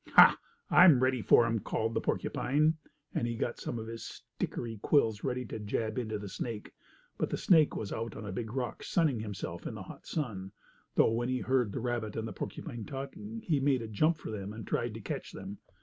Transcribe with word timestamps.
"Ha! 0.15 0.35
I'm 0.71 0.99
ready 1.03 1.21
for 1.21 1.45
him!" 1.45 1.59
called 1.59 1.93
the 1.93 2.01
porcupine, 2.01 2.75
and 3.13 3.27
he 3.27 3.35
got 3.35 3.59
some 3.59 3.77
of 3.77 3.85
his 3.85 4.01
stickery 4.03 4.79
quills 4.81 5.23
ready 5.23 5.45
to 5.45 5.59
jab 5.59 5.99
into 5.99 6.17
the 6.17 6.27
snake. 6.27 6.71
But 7.19 7.29
the 7.29 7.37
snake 7.37 7.75
was 7.75 7.93
out 7.93 8.15
on 8.15 8.25
a 8.25 8.31
big 8.31 8.51
rock, 8.51 8.81
sunning 8.83 9.19
himself 9.19 9.67
in 9.67 9.75
the 9.75 9.83
hot 9.83 10.07
sun, 10.07 10.53
though 10.95 11.11
when 11.11 11.29
he 11.29 11.37
heard 11.41 11.71
the 11.71 11.79
rabbit 11.81 12.15
and 12.15 12.35
porcupine 12.35 12.83
talking 12.85 13.41
he 13.41 13.59
made 13.59 13.83
a 13.83 13.87
jump 13.87 14.17
for 14.17 14.31
them 14.31 14.53
and 14.53 14.65
tried 14.65 14.95
to 14.95 15.01
catch 15.01 15.33
them. 15.33 15.59